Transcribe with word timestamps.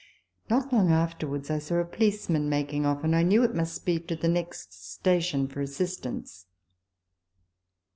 Not 0.49 0.73
long 0.73 0.91
afterwards 0.91 1.51
I 1.51 1.59
saw 1.59 1.75
a 1.75 1.85
policeman 1.85 2.49
making 2.49 2.87
off, 2.87 3.03
and 3.03 3.15
I 3.15 3.21
knew 3.21 3.43
it 3.43 3.53
must 3.53 3.85
be 3.85 3.99
to 3.99 4.15
the 4.15 4.27
next 4.27 4.73
station 4.73 5.47
for 5.47 5.61
assistance. 5.61 6.47